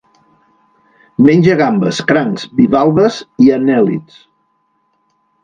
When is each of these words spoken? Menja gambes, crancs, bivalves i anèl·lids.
Menja 1.27 1.57
gambes, 1.59 1.99
crancs, 2.13 2.47
bivalves 2.61 3.21
i 3.47 3.53
anèl·lids. 3.59 4.19